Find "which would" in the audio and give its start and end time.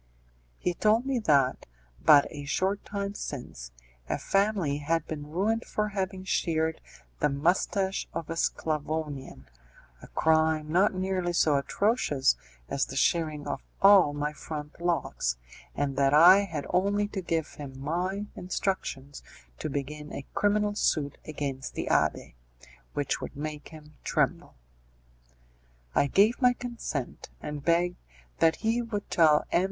22.95-23.35